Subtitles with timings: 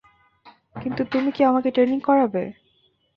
[0.75, 2.43] কিন্তু তুমি কি আমাকে ট্রেনিং করাবে?